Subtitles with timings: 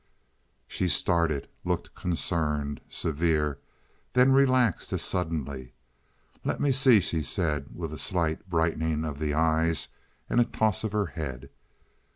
[0.67, 3.59] She started, looked concerned, severe,
[4.13, 5.75] then relaxed as suddenly.
[6.43, 9.89] "Let me see," she said, with a slight brightening of the eyes
[10.27, 11.51] and a toss of her head.